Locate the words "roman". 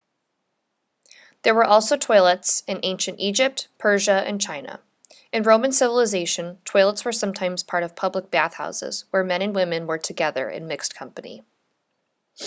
5.43-5.71